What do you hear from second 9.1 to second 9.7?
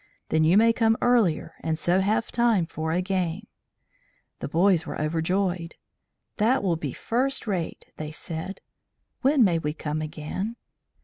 "When may